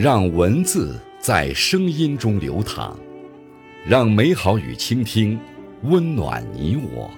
[0.00, 2.96] 让文字在声音中流淌，
[3.84, 5.36] 让美好与倾听
[5.82, 7.10] 温暖你我。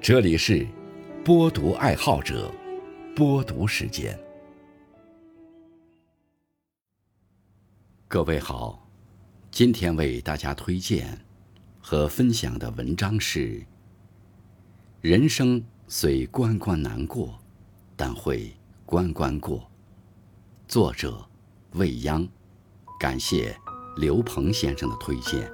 [0.00, 0.66] 这里是
[1.24, 2.52] 播读爱好者
[3.14, 4.18] 播读时间。
[8.08, 8.84] 各位好，
[9.52, 11.16] 今天为大家推荐
[11.78, 13.64] 和分享的文章是：
[15.02, 17.38] 人生虽关关难过，
[17.94, 18.52] 但会
[18.84, 19.70] 关关过。
[20.66, 21.24] 作者。
[21.76, 22.26] 未央，
[22.98, 23.54] 感谢
[23.96, 25.52] 刘鹏先生的推荐。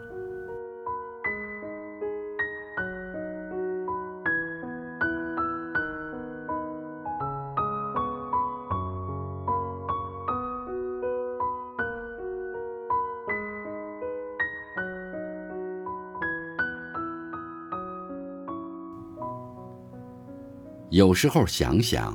[20.91, 22.15] 有时候想想，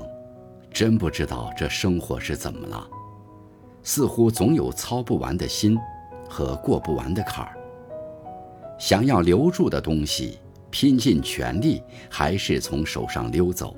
[0.71, 2.87] 真不知道这生活是怎么了。
[3.87, 5.79] 似乎总有操不完的心，
[6.27, 7.57] 和过不完的坎儿。
[8.77, 13.73] 想要留住的东西，拼尽全力还是从手上溜走；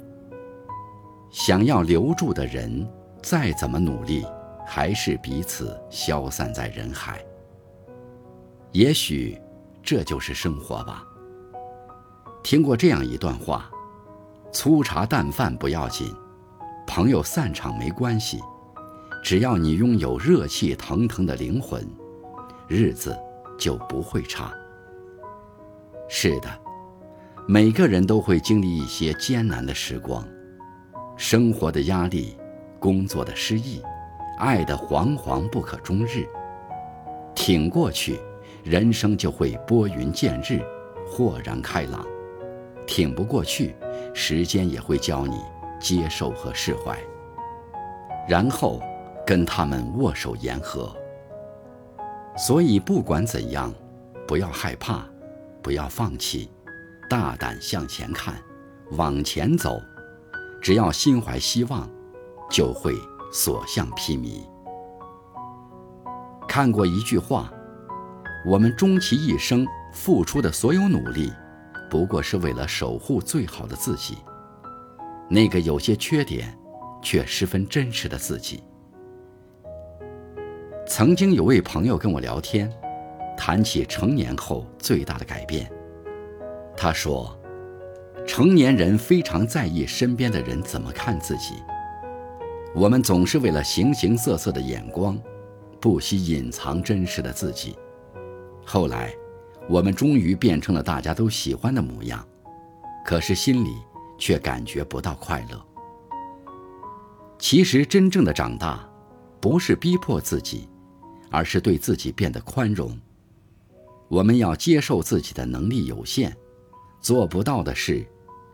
[1.30, 2.90] 想要留住的人，
[3.22, 4.26] 再怎么努力，
[4.66, 7.24] 还是彼此消散在人海。
[8.72, 9.40] 也许，
[9.84, 11.04] 这就是生活吧。
[12.42, 13.70] 听过这样一段话：
[14.52, 16.12] 粗茶淡饭不要紧，
[16.88, 18.40] 朋友散场没关系。
[19.30, 21.88] 只要你拥有热气腾腾的灵魂，
[22.68, 23.16] 日子
[23.60, 24.52] 就不会差。
[26.08, 26.50] 是的，
[27.48, 30.28] 每个人都会经历一些艰难的时光，
[31.16, 32.36] 生活的压力，
[32.80, 33.84] 工作的失意，
[34.40, 36.28] 爱的惶惶不可终日。
[37.36, 38.20] 挺过去，
[38.64, 40.60] 人生就会拨云见日，
[41.06, 42.02] 豁然开朗；
[42.88, 43.76] 挺不过去，
[44.12, 45.40] 时间也会教你
[45.80, 46.98] 接受和释怀。
[48.28, 48.82] 然后。
[49.30, 50.92] 跟他们握手言和。
[52.36, 53.72] 所以不管怎样，
[54.28, 55.08] 不要害怕，
[55.62, 56.50] 不要放弃，
[57.08, 58.34] 大胆向前看，
[58.94, 59.80] 往前走。
[60.60, 61.88] 只要心怀希望，
[62.50, 62.96] 就会
[63.32, 64.42] 所向披靡。
[66.48, 67.54] 看过一句话：
[68.48, 69.64] 我们终其一生
[69.94, 71.32] 付出的所有努力，
[71.88, 74.18] 不过是为了守护最好的自己，
[75.30, 76.58] 那个有些缺点，
[77.00, 78.64] 却十分真实的自己。
[80.90, 82.68] 曾经有位朋友跟我聊天，
[83.38, 85.72] 谈起成年后最大的改变。
[86.76, 87.40] 他说，
[88.26, 91.54] 成年人非常在意身边的人怎么看自己。
[92.74, 95.16] 我们总是为了形形色色的眼光，
[95.80, 97.78] 不惜隐藏真实的自己。
[98.66, 99.14] 后来，
[99.70, 102.28] 我们终于变成了大家都喜欢的模样，
[103.06, 103.76] 可是心里
[104.18, 105.66] 却感觉不到快乐。
[107.38, 108.90] 其实，真正的长大，
[109.40, 110.68] 不是逼迫自己。
[111.30, 112.98] 而是对自己变得宽容。
[114.08, 116.36] 我们要接受自己的能力有限，
[117.00, 118.06] 做不到的事，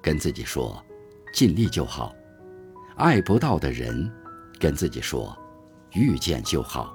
[0.01, 0.83] 跟自己说，
[1.33, 2.13] 尽力就好；
[2.97, 4.11] 爱不到的人，
[4.59, 5.35] 跟自己说，
[5.93, 6.93] 遇见就好。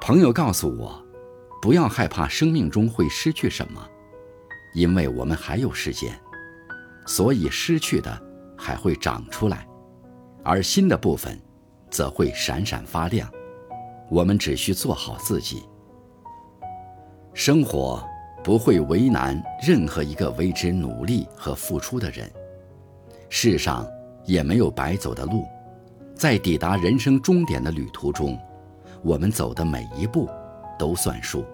[0.00, 1.04] 朋友告诉我，
[1.60, 3.84] 不要害怕生命中会失去什么，
[4.72, 6.16] 因为我们还有时间，
[7.04, 8.22] 所以失去的
[8.56, 9.66] 还会长出来，
[10.44, 11.36] 而新的部分，
[11.90, 13.28] 则会闪闪发亮。
[14.10, 15.62] 我们只需做好自己。
[17.34, 18.02] 生活
[18.42, 22.30] 不会为难任何一个为之努力和付出的人，
[23.28, 23.86] 世上
[24.24, 25.46] 也没有白走的路，
[26.14, 28.38] 在抵达人生终点的旅途中，
[29.02, 30.28] 我们走的每一步
[30.78, 31.44] 都算数。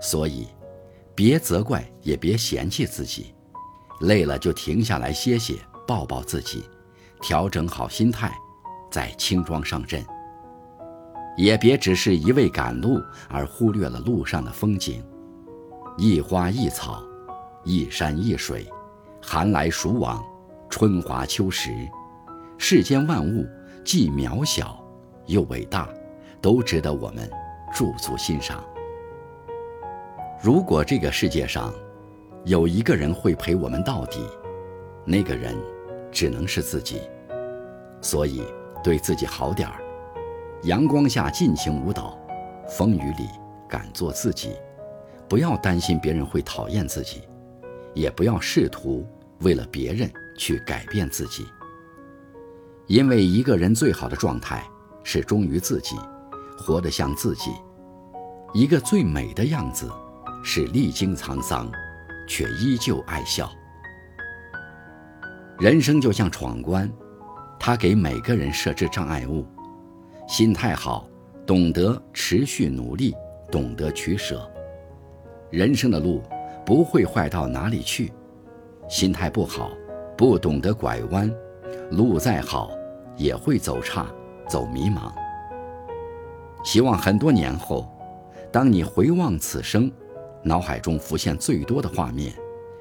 [0.00, 0.48] 所以，
[1.14, 3.34] 别责怪，也别嫌弃自己，
[4.00, 5.54] 累了就停下来歇歇，
[5.86, 6.64] 抱抱自己，
[7.20, 8.32] 调整好心态，
[8.90, 10.04] 再轻装上阵。
[11.36, 15.02] 也别只是一味赶路而忽略了路上的风景，
[15.96, 17.02] 一花一草，
[17.64, 18.66] 一山一水，
[19.22, 20.22] 寒来暑往，
[20.68, 21.70] 春华秋实，
[22.58, 23.46] 世间万物
[23.84, 24.78] 既渺小
[25.26, 25.88] 又伟大，
[26.40, 27.30] 都值得我们
[27.72, 28.62] 驻足欣赏。
[30.42, 31.72] 如果这个世界上
[32.44, 34.26] 有一个人会陪我们到底，
[35.04, 35.56] 那个人
[36.10, 37.00] 只能是自己。
[38.00, 38.42] 所以，
[38.82, 39.80] 对自己好点儿。
[40.62, 42.16] 阳光下尽情舞蹈，
[42.68, 43.28] 风雨里
[43.68, 44.52] 敢做自己，
[45.28, 47.22] 不要担心别人会讨厌自己，
[47.94, 49.04] 也不要试图
[49.40, 51.44] 为了别人去改变自己。
[52.86, 54.62] 因为一个人最好的状态
[55.02, 55.96] 是忠于自己，
[56.56, 57.50] 活得像自己。
[58.54, 59.90] 一个最美的样子
[60.44, 61.68] 是历经沧桑，
[62.28, 63.50] 却依旧爱笑。
[65.58, 66.88] 人生就像闯关，
[67.58, 69.44] 它给每个人设置障碍物。
[70.32, 71.06] 心态好，
[71.44, 73.14] 懂得持续努力，
[73.50, 74.50] 懂得取舍，
[75.50, 76.22] 人生的路
[76.64, 78.10] 不会坏到哪里去；
[78.88, 79.72] 心态不好，
[80.16, 81.30] 不懂得拐弯，
[81.90, 82.70] 路再好
[83.14, 84.10] 也会走差，
[84.48, 85.12] 走迷茫。
[86.64, 87.86] 希望很多年后，
[88.50, 89.92] 当你回望此生，
[90.42, 92.32] 脑海中浮现最多的画面，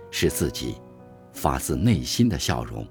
[0.09, 0.77] 是自己
[1.33, 2.87] 发自内心的笑容。